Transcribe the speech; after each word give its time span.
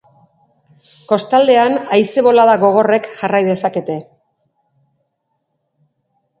Kostaldean, 1.11 1.77
haize-bolada 1.97 2.57
gogorrek 2.65 3.11
jarrai 3.21 3.45
dezakete. 3.51 4.01